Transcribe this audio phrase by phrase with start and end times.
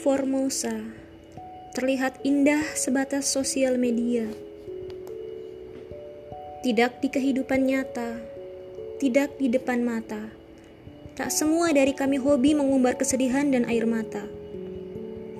[0.00, 0.80] Formosa
[1.76, 4.24] terlihat indah sebatas sosial media.
[6.64, 8.16] Tidak di kehidupan nyata,
[8.96, 10.32] tidak di depan mata.
[11.20, 14.24] Tak semua dari kami hobi mengumbar kesedihan dan air mata.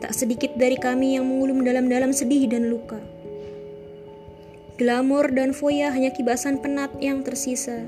[0.05, 3.01] Tak sedikit dari kami yang mengulum dalam-dalam sedih dan luka.
[4.77, 7.81] Glamor dan foya hanya kibasan penat yang tersisa.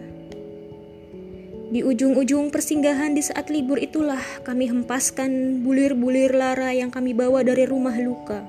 [1.73, 7.65] Di ujung-ujung persinggahan di saat libur itulah kami hempaskan bulir-bulir lara yang kami bawa dari
[7.65, 8.45] rumah luka.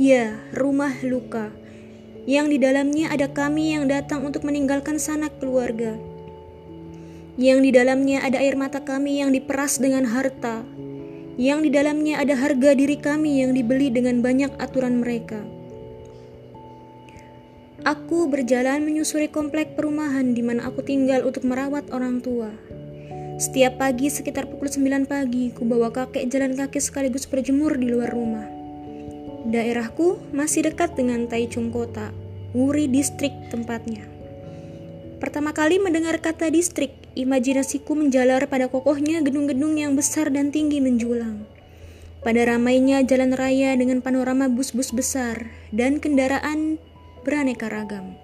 [0.00, 1.52] Ya, rumah luka.
[2.24, 6.00] Yang di dalamnya ada kami yang datang untuk meninggalkan sanak keluarga.
[7.36, 10.64] Yang di dalamnya ada air mata kami yang diperas dengan harta.
[11.36, 15.44] Yang di dalamnya ada harga diri kami yang dibeli dengan banyak aturan mereka.
[17.86, 22.50] Aku berjalan menyusuri komplek perumahan di mana aku tinggal untuk merawat orang tua.
[23.38, 28.10] Setiap pagi sekitar pukul 9 pagi, ku bawa kakek jalan kaki sekaligus berjemur di luar
[28.10, 28.50] rumah.
[29.46, 32.10] Daerahku masih dekat dengan Taichung Kota,
[32.50, 34.02] Wuri Distrik tempatnya.
[35.22, 41.46] Pertama kali mendengar kata distrik, imajinasiku menjalar pada kokohnya gedung-gedung yang besar dan tinggi menjulang.
[42.26, 46.82] Pada ramainya jalan raya dengan panorama bus-bus besar dan kendaraan
[47.22, 48.14] beraneka ragam.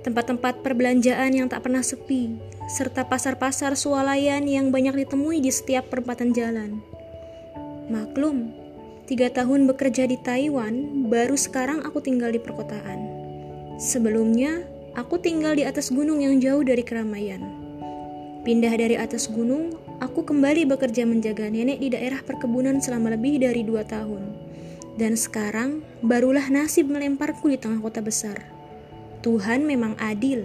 [0.00, 2.40] Tempat-tempat perbelanjaan yang tak pernah sepi,
[2.72, 6.80] serta pasar-pasar swalayan yang banyak ditemui di setiap perempatan jalan.
[7.92, 8.48] Maklum,
[9.04, 13.12] tiga tahun bekerja di Taiwan, baru sekarang aku tinggal di perkotaan.
[13.76, 14.64] Sebelumnya,
[14.96, 17.44] aku tinggal di atas gunung yang jauh dari keramaian.
[18.40, 23.60] Pindah dari atas gunung, aku kembali bekerja menjaga nenek di daerah perkebunan selama lebih dari
[23.60, 24.39] dua tahun.
[25.00, 28.44] Dan sekarang barulah nasib melemparku di tengah kota besar.
[29.24, 30.44] Tuhan memang adil.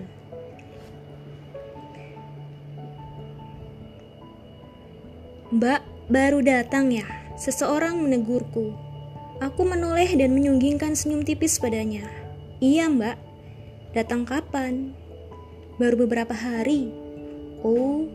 [5.52, 7.04] Mbak, baru datang ya?
[7.36, 8.72] Seseorang menegurku.
[9.44, 12.08] Aku menoleh dan menyunggingkan senyum tipis padanya.
[12.64, 13.20] Iya, Mbak.
[13.92, 14.96] Datang kapan?
[15.76, 16.96] Baru beberapa hari.
[17.60, 18.08] Oh.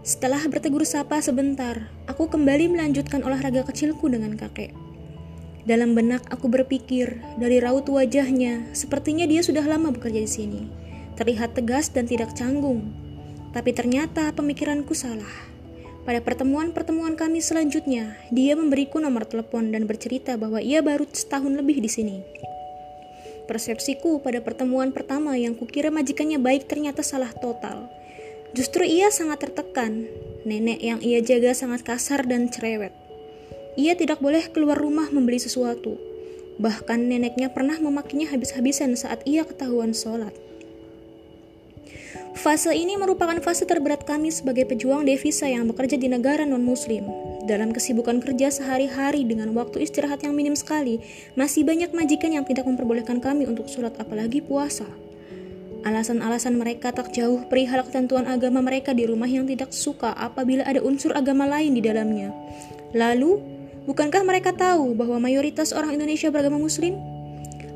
[0.00, 4.85] Setelah bertegur sapa sebentar, aku kembali melanjutkan olahraga kecilku dengan kakek.
[5.66, 10.62] Dalam benak aku berpikir, dari raut wajahnya, sepertinya dia sudah lama bekerja di sini.
[11.18, 12.94] Terlihat tegas dan tidak canggung.
[13.50, 15.56] Tapi ternyata pemikiranku salah.
[16.06, 21.82] Pada pertemuan-pertemuan kami selanjutnya, dia memberiku nomor telepon dan bercerita bahwa ia baru setahun lebih
[21.82, 22.16] di sini.
[23.50, 27.90] Persepsiku pada pertemuan pertama yang kukira majikannya baik ternyata salah total.
[28.54, 30.06] Justru ia sangat tertekan.
[30.46, 33.05] Nenek yang ia jaga sangat kasar dan cerewet.
[33.76, 36.00] Ia tidak boleh keluar rumah membeli sesuatu.
[36.56, 40.32] Bahkan neneknya pernah memakinya habis-habisan saat ia ketahuan sholat.
[42.36, 47.04] Fase ini merupakan fase terberat kami sebagai pejuang devisa yang bekerja di negara non-muslim.
[47.48, 51.00] Dalam kesibukan kerja sehari-hari dengan waktu istirahat yang minim sekali,
[51.32, 54.84] masih banyak majikan yang tidak memperbolehkan kami untuk sholat apalagi puasa.
[55.86, 60.82] Alasan-alasan mereka tak jauh perihal ketentuan agama mereka di rumah yang tidak suka apabila ada
[60.82, 62.34] unsur agama lain di dalamnya.
[62.90, 63.55] Lalu,
[63.86, 66.98] Bukankah mereka tahu bahwa mayoritas orang Indonesia beragama Muslim?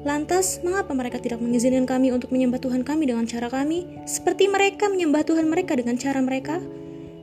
[0.02, 4.90] Lantas, mengapa mereka tidak mengizinkan kami untuk menyembah Tuhan kami dengan cara kami, seperti mereka
[4.90, 6.58] menyembah Tuhan mereka dengan cara mereka?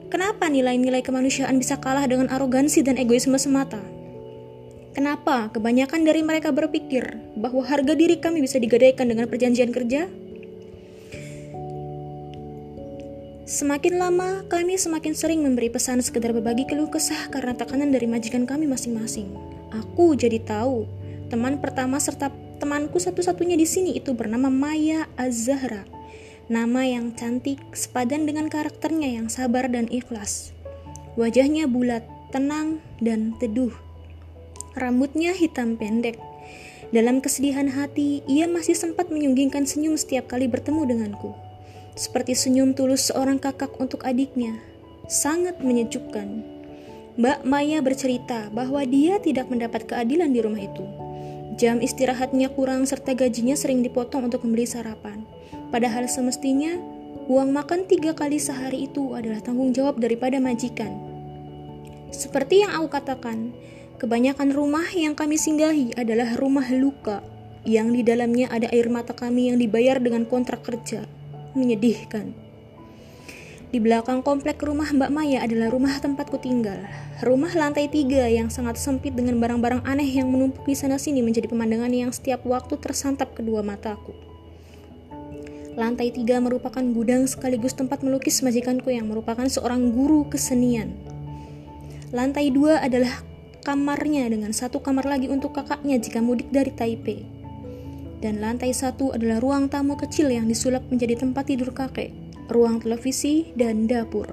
[0.07, 3.83] Kenapa nilai-nilai kemanusiaan bisa kalah dengan arogansi dan egoisme semata?
[4.95, 10.07] Kenapa kebanyakan dari mereka berpikir bahwa harga diri kami bisa digadaikan dengan perjanjian kerja?
[13.47, 18.43] Semakin lama, kami semakin sering memberi pesan sekedar berbagi keluh kesah karena tekanan dari majikan
[18.43, 19.31] kami masing-masing.
[19.71, 20.83] Aku jadi tahu,
[21.31, 22.27] teman pertama serta
[22.59, 25.87] temanku satu-satunya di sini itu bernama Maya Az-Zahra.
[26.51, 30.51] Nama yang cantik, sepadan dengan karakternya yang sabar dan ikhlas.
[31.15, 32.03] Wajahnya bulat,
[32.35, 33.71] tenang, dan teduh.
[34.75, 36.19] Rambutnya hitam pendek.
[36.91, 41.46] Dalam kesedihan hati, ia masih sempat menyunggingkan senyum setiap kali bertemu denganku
[41.97, 44.61] seperti senyum tulus seorang kakak untuk adiknya.
[45.09, 46.45] Sangat menyejukkan.
[47.17, 50.85] Mbak Maya bercerita bahwa dia tidak mendapat keadilan di rumah itu.
[51.57, 55.25] Jam istirahatnya kurang serta gajinya sering dipotong untuk membeli sarapan.
[55.73, 56.77] Padahal semestinya
[57.25, 60.93] uang makan tiga kali sehari itu adalah tanggung jawab daripada majikan.
[62.13, 63.57] Seperti yang aku katakan,
[63.97, 67.25] kebanyakan rumah yang kami singgahi adalah rumah luka
[67.65, 71.16] yang di dalamnya ada air mata kami yang dibayar dengan kontrak kerja
[71.57, 72.31] menyedihkan.
[73.67, 76.87] Di belakang komplek rumah Mbak Maya adalah rumah tempatku tinggal.
[77.19, 81.91] Rumah lantai tiga yang sangat sempit dengan barang-barang aneh yang menumpuk di sana-sini menjadi pemandangan
[81.91, 84.15] yang setiap waktu tersantap kedua mataku.
[85.75, 90.95] Lantai tiga merupakan gudang sekaligus tempat melukis majikanku yang merupakan seorang guru kesenian.
[92.15, 93.19] Lantai dua adalah
[93.67, 97.36] kamarnya dengan satu kamar lagi untuk kakaknya jika mudik dari Taipei.
[98.27, 102.11] Dan lantai satu adalah ruang tamu kecil yang disulap menjadi tempat tidur kakek,
[102.51, 104.27] ruang televisi, dan dapur.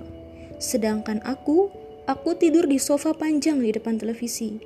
[0.58, 1.70] Sedangkan aku,
[2.11, 4.58] aku tidur di sofa panjang di depan televisi.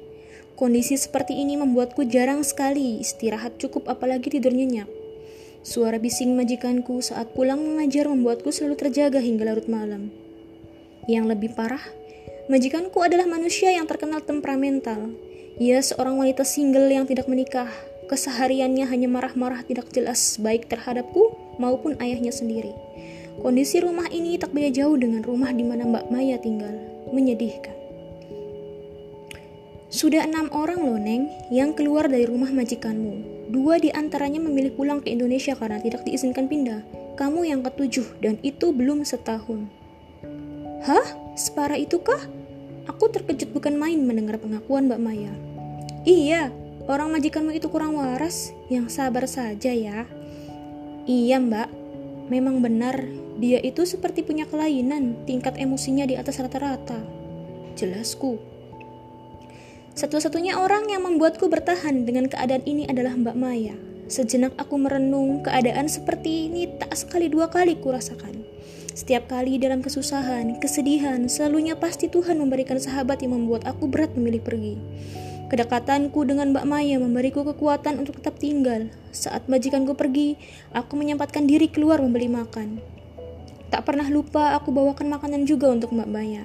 [0.56, 4.88] Kondisi seperti ini membuatku jarang sekali istirahat cukup apalagi tidur nyenyak.
[5.60, 10.08] Suara bising majikanku saat pulang mengajar membuatku selalu terjaga hingga larut malam.
[11.04, 11.84] Yang lebih parah,
[12.48, 15.12] Majikanku adalah manusia yang terkenal temperamental.
[15.60, 17.68] Ia seorang wanita single yang tidak menikah.
[18.08, 22.72] Kesehariannya hanya marah-marah tidak jelas baik terhadapku maupun ayahnya sendiri.
[23.38, 26.72] Kondisi rumah ini tak beda jauh dengan rumah di mana Mbak Maya tinggal.
[27.12, 27.76] Menyedihkan.
[29.88, 33.48] Sudah enam orang loh Neng yang keluar dari rumah majikanmu.
[33.48, 36.84] Dua di antaranya memilih pulang ke Indonesia karena tidak diizinkan pindah.
[37.16, 39.64] Kamu yang ketujuh dan itu belum setahun.
[40.84, 41.06] Hah?
[41.36, 42.20] Separah itu kah?
[42.88, 45.32] Aku terkejut bukan main mendengar pengakuan Mbak Maya.
[46.04, 46.52] Iya,
[46.88, 50.08] orang majikanmu itu kurang waras, yang sabar saja ya.
[51.04, 51.68] Iya mbak,
[52.32, 53.04] memang benar,
[53.38, 56.98] dia itu seperti punya kelainan, tingkat emosinya di atas rata-rata.
[57.78, 58.40] Jelasku.
[59.94, 63.74] Satu-satunya orang yang membuatku bertahan dengan keadaan ini adalah Mbak Maya.
[64.06, 68.46] Sejenak aku merenung, keadaan seperti ini tak sekali dua kali kurasakan.
[68.94, 74.42] Setiap kali dalam kesusahan, kesedihan, selalunya pasti Tuhan memberikan sahabat yang membuat aku berat memilih
[74.42, 74.74] pergi.
[75.48, 78.92] Kedekatanku dengan Mbak Maya memberiku kekuatan untuk tetap tinggal.
[79.16, 80.36] Saat majikanku pergi,
[80.76, 82.84] aku menyempatkan diri keluar membeli makan.
[83.72, 86.44] Tak pernah lupa aku bawakan makanan juga untuk Mbak Maya.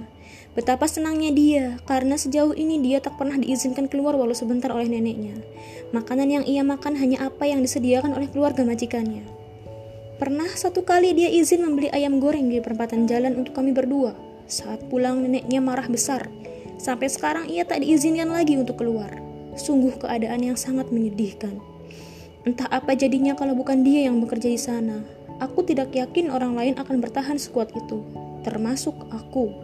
[0.55, 5.35] Betapa senangnya dia, karena sejauh ini dia tak pernah diizinkan keluar walau sebentar oleh neneknya.
[5.91, 9.27] Makanan yang ia makan hanya apa yang disediakan oleh keluarga majikannya.
[10.15, 14.15] Pernah satu kali dia izin membeli ayam goreng di perempatan jalan untuk kami berdua.
[14.47, 16.31] Saat pulang neneknya marah besar.
[16.83, 19.07] Sampai sekarang ia tak diizinkan lagi untuk keluar.
[19.55, 21.63] Sungguh keadaan yang sangat menyedihkan.
[22.43, 24.99] Entah apa jadinya kalau bukan dia yang bekerja di sana.
[25.39, 28.03] Aku tidak yakin orang lain akan bertahan sekuat itu,
[28.43, 29.55] termasuk aku.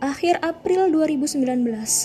[0.00, 1.44] Akhir April 2019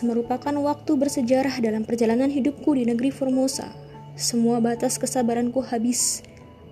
[0.03, 3.71] merupakan waktu bersejarah dalam perjalanan hidupku di negeri Formosa,
[4.19, 6.19] semua batas kesabaranku habis.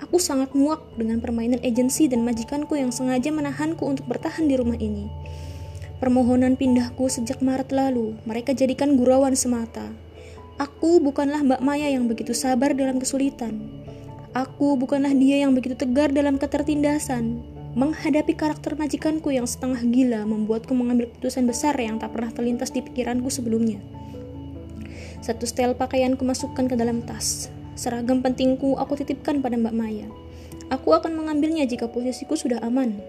[0.03, 4.75] Aku sangat muak dengan permainan agensi dan majikanku yang sengaja menahanku untuk bertahan di rumah
[4.75, 5.07] ini.
[6.03, 9.87] Permohonan pindahku sejak Maret lalu, mereka jadikan gurauan semata.
[10.59, 13.71] Aku bukanlah Mbak Maya yang begitu sabar dalam kesulitan.
[14.35, 17.39] Aku bukanlah dia yang begitu tegar dalam ketertindasan.
[17.79, 22.83] Menghadapi karakter majikanku yang setengah gila membuatku mengambil keputusan besar yang tak pernah terlintas di
[22.83, 23.79] pikiranku sebelumnya.
[25.23, 27.47] Satu setel pakaianku masukkan ke dalam tas.
[27.79, 30.11] Seragam pentingku aku titipkan pada Mbak Maya.
[30.67, 32.99] Aku akan mengambilnya jika posisiku sudah aman.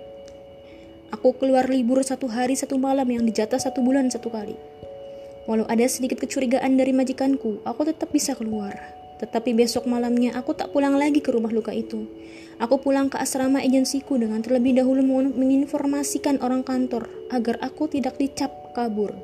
[1.14, 4.58] Aku keluar libur satu hari satu malam yang dijatah satu bulan satu kali.
[5.46, 8.74] Walau ada sedikit kecurigaan dari majikanku, aku tetap bisa keluar.
[9.22, 12.10] Tetapi besok malamnya aku tak pulang lagi ke rumah luka itu.
[12.58, 15.06] Aku pulang ke asrama agensiku dengan terlebih dahulu
[15.38, 19.14] menginformasikan orang kantor agar aku tidak dicap kabur.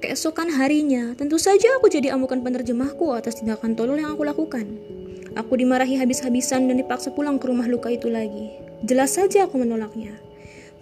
[0.00, 4.64] Keesokan harinya, tentu saja aku jadi amukan penerjemahku atas tindakan tolol yang aku lakukan.
[5.36, 8.63] Aku dimarahi habis-habisan dan dipaksa pulang ke rumah luka itu lagi.
[8.82, 10.18] Jelas saja aku menolaknya.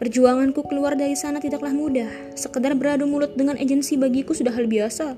[0.01, 2.09] Perjuanganku keluar dari sana tidaklah mudah.
[2.35, 5.15] Sekedar beradu mulut dengan agensi bagiku sudah hal biasa.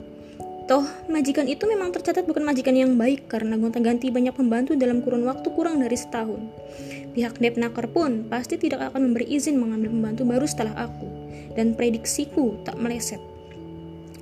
[0.65, 5.29] Toh, majikan itu memang tercatat bukan majikan yang baik karena gonta-ganti banyak pembantu dalam kurun
[5.29, 6.41] waktu kurang dari setahun.
[7.13, 11.05] Pihak Depnaker pun pasti tidak akan memberi izin mengambil pembantu baru setelah aku.
[11.53, 13.34] Dan prediksiku tak meleset.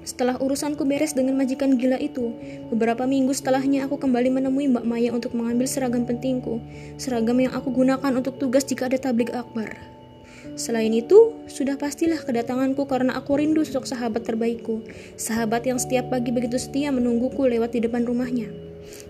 [0.03, 2.35] Setelah urusanku beres dengan majikan gila itu,
[2.75, 6.59] beberapa minggu setelahnya aku kembali menemui Mbak Maya untuk mengambil seragam pentingku,
[6.99, 9.79] seragam yang aku gunakan untuk tugas jika ada tablik akbar.
[10.59, 14.83] Selain itu, sudah pastilah kedatanganku karena aku rindu sosok sahabat terbaikku,
[15.15, 18.51] sahabat yang setiap pagi begitu setia menungguku lewat di depan rumahnya.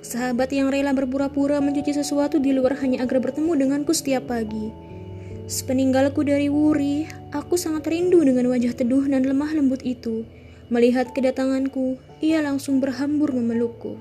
[0.04, 4.70] Sahabat yang rela berpura-pura mencuci sesuatu di luar hanya agar bertemu denganku setiap pagi.
[5.48, 10.22] Sepeninggalku dari Wuri, aku sangat rindu dengan wajah teduh dan lemah lembut itu.
[10.72, 14.00] Melihat kedatanganku, ia langsung berhambur memelukku.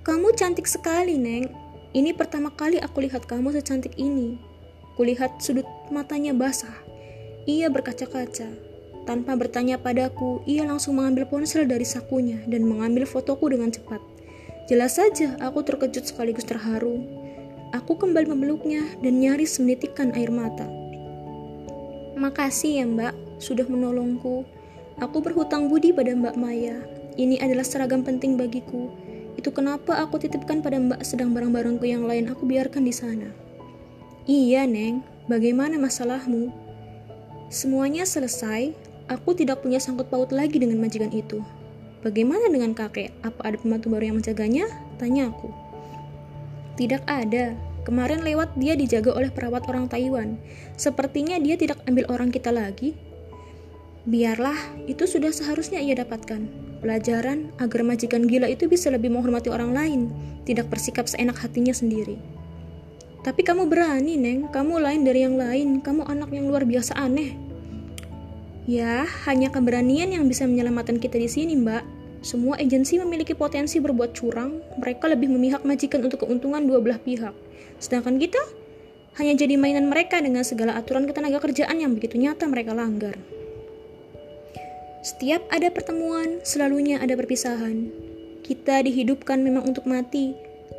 [0.00, 1.52] Kamu cantik sekali, Neng.
[1.92, 4.40] Ini pertama kali aku lihat kamu secantik ini.
[4.96, 6.72] Kulihat sudut matanya basah.
[7.44, 8.48] Ia berkaca-kaca.
[9.04, 14.00] Tanpa bertanya padaku, ia langsung mengambil ponsel dari sakunya dan mengambil fotoku dengan cepat.
[14.72, 17.04] Jelas saja aku terkejut sekaligus terharu.
[17.76, 20.64] Aku kembali memeluknya dan nyaris menitikkan air mata.
[22.16, 24.53] Makasih ya mbak, sudah menolongku.
[25.02, 26.78] Aku berhutang budi pada Mbak Maya.
[27.18, 28.90] Ini adalah seragam penting bagiku.
[29.34, 33.30] Itu kenapa aku titipkan pada Mbak sedang barang-barangku yang lain aku biarkan di sana.
[34.30, 35.02] Iya, Neng.
[35.26, 36.52] Bagaimana masalahmu?
[37.50, 38.70] Semuanya selesai,
[39.10, 41.42] aku tidak punya sangkut paut lagi dengan majikan itu.
[42.06, 43.10] Bagaimana dengan kakek?
[43.24, 44.68] Apa ada pembantu baru yang menjaganya?
[45.00, 45.48] Tanya aku.
[46.78, 47.56] Tidak ada.
[47.82, 50.36] Kemarin lewat dia dijaga oleh perawat orang Taiwan.
[50.76, 52.96] Sepertinya dia tidak ambil orang kita lagi.
[54.04, 56.44] Biarlah, itu sudah seharusnya ia dapatkan.
[56.84, 60.00] Pelajaran agar majikan gila itu bisa lebih menghormati orang lain,
[60.44, 62.20] tidak bersikap seenak hatinya sendiri.
[63.24, 64.52] Tapi kamu berani, Neng.
[64.52, 65.80] Kamu lain dari yang lain.
[65.80, 67.32] Kamu anak yang luar biasa aneh.
[68.68, 71.82] Ya, hanya keberanian yang bisa menyelamatkan kita di sini, Mbak.
[72.20, 74.60] Semua agensi memiliki potensi berbuat curang.
[74.76, 77.32] Mereka lebih memihak majikan untuk keuntungan dua belah pihak.
[77.80, 78.40] Sedangkan kita
[79.16, 83.16] hanya jadi mainan mereka dengan segala aturan ketenaga kerjaan yang begitu nyata mereka langgar.
[85.04, 87.92] Setiap ada pertemuan, selalunya ada perpisahan.
[88.40, 90.32] Kita dihidupkan memang untuk mati,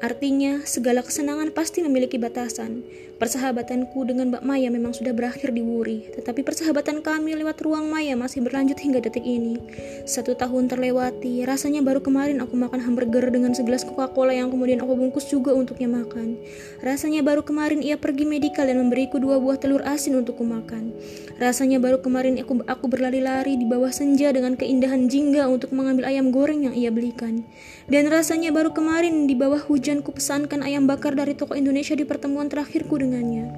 [0.03, 2.83] Artinya, segala kesenangan pasti memiliki batasan.
[3.15, 8.11] Persahabatanku dengan Mbak Maya memang sudah berakhir di Wuri, tetapi persahabatan kami lewat ruang Maya
[8.19, 9.55] masih berlanjut hingga detik ini.
[10.03, 14.99] Satu tahun terlewati, rasanya baru kemarin aku makan hamburger dengan segelas Coca-Cola yang kemudian aku
[14.99, 16.35] bungkus juga untuknya makan.
[16.83, 20.91] Rasanya baru kemarin ia pergi medikal dan memberiku dua buah telur asin untukku makan.
[21.39, 26.35] Rasanya baru kemarin aku, aku berlari-lari di bawah senja dengan keindahan jingga untuk mengambil ayam
[26.35, 27.47] goreng yang ia belikan.
[27.87, 32.03] Dan rasanya baru kemarin di bawah hujan ku pesankan ayam bakar dari toko Indonesia di
[32.03, 33.53] pertemuan terakhirku dengannya.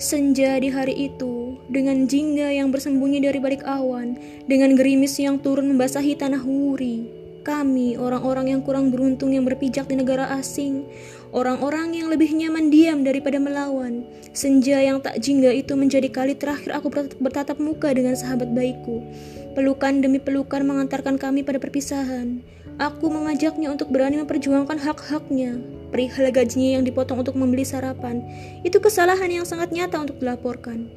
[0.00, 5.70] Senja di hari itu, dengan jingga yang bersembunyi dari balik awan, dengan gerimis yang turun
[5.70, 10.88] membasahi tanah wuri, kami, orang-orang yang kurang beruntung yang berpijak di negara asing,
[11.30, 14.02] orang-orang yang lebih nyaman diam daripada melawan,
[14.32, 16.88] senja yang tak jingga itu menjadi kali terakhir aku
[17.20, 19.04] bertatap muka dengan sahabat baikku.
[19.52, 22.40] Pelukan demi pelukan mengantarkan kami pada perpisahan.
[22.74, 25.62] Aku mengajaknya untuk berani memperjuangkan hak-haknya,
[25.94, 28.18] perihal gajinya yang dipotong untuk membeli sarapan.
[28.66, 30.90] Itu kesalahan yang sangat nyata untuk dilaporkan.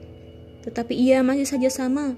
[0.66, 2.18] Tetapi ia masih saja sama.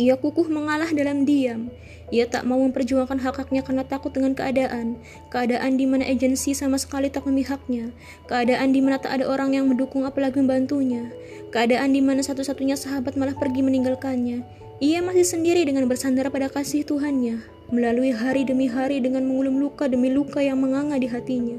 [0.00, 1.68] Ia kukuh mengalah dalam diam.
[2.08, 4.96] Ia tak mau memperjuangkan hak-haknya karena takut dengan keadaan.
[5.28, 7.92] Keadaan di mana agensi sama sekali tak memihaknya.
[8.32, 11.12] Keadaan di mana tak ada orang yang mendukung apalagi membantunya.
[11.52, 14.40] Keadaan di mana satu-satunya sahabat malah pergi meninggalkannya.
[14.80, 19.86] Ia masih sendiri dengan bersandar pada kasih Tuhannya, melalui hari demi hari dengan mengulum luka
[19.86, 21.58] demi luka yang menganga di hatinya.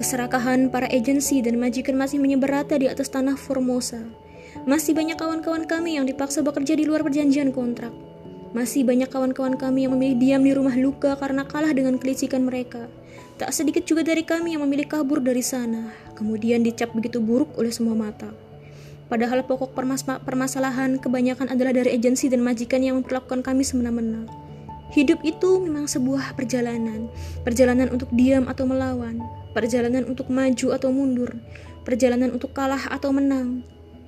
[0.00, 4.00] Keserakahan para agensi dan majikan masih menyebar rata di atas tanah Formosa.
[4.64, 7.92] Masih banyak kawan-kawan kami yang dipaksa bekerja di luar perjanjian kontrak.
[8.56, 12.88] Masih banyak kawan-kawan kami yang memilih diam di rumah luka karena kalah dengan kelicikan mereka.
[13.36, 17.70] Tak sedikit juga dari kami yang memilih kabur dari sana, kemudian dicap begitu buruk oleh
[17.70, 18.47] semua mata.
[19.08, 24.28] Padahal pokok permas permasalahan kebanyakan adalah dari agensi dan majikan yang memperlakukan kami semena-mena.
[24.92, 27.12] Hidup itu memang sebuah perjalanan,
[27.44, 29.20] perjalanan untuk diam atau melawan,
[29.52, 31.32] perjalanan untuk maju atau mundur,
[31.84, 33.64] perjalanan untuk kalah atau menang.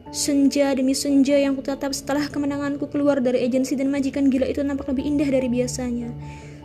[0.09, 4.88] Senja demi senja yang kutatap setelah kemenanganku keluar dari agensi dan majikan gila itu nampak
[4.88, 6.11] lebih indah dari biasanya.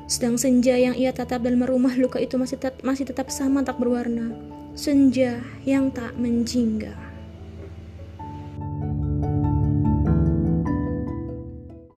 [0.10, 3.78] Sedang senja yang ia tatap dalam rumah luka itu masih, tet masih tetap sama tak
[3.78, 4.34] berwarna.
[4.74, 7.05] Senja yang tak menjingga.